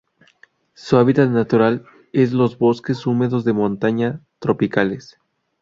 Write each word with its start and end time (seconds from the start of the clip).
Su 0.73 0.97
hábitat 0.97 1.29
natural 1.29 1.85
es 2.11 2.33
los 2.33 2.57
bosques 2.57 3.05
húmedos 3.05 3.45
de 3.45 3.53
montaña 3.53 4.21
tropicales. 4.39 5.19